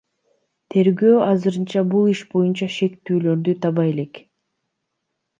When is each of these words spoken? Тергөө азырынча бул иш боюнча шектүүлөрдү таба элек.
Тергөө 0.75 1.17
азырынча 1.25 1.83
бул 1.91 2.07
иш 2.13 2.23
боюнча 2.31 2.69
шектүүлөрдү 2.77 3.55
таба 3.67 3.85
элек. 3.91 4.23